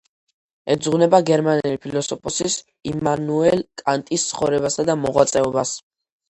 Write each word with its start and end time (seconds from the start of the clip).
ეძღვნება 0.75 1.17
გერმანელი 1.27 1.77
ფილოსოფოსის 1.83 2.55
იმანუელ 2.93 3.61
კანტის 3.83 4.27
ცხოვრებასა 4.31 4.87
და 4.93 4.97
მოღვაწეობას. 5.05 5.77